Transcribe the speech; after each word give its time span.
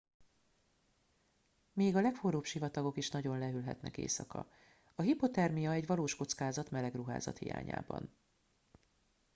még 1.73 1.95
a 1.95 2.01
legforróbb 2.01 2.43
sivatagok 2.43 2.97
is 2.97 3.09
nagyon 3.09 3.37
lehűlhetnek 3.37 3.97
éjszaka 3.97 4.49
a 4.95 5.01
hipothermia 5.01 5.71
egy 5.71 5.85
valós 5.87 6.15
kockázat 6.15 6.69
meleg 6.71 6.95
ruházat 6.95 7.37
hiányában 7.37 8.15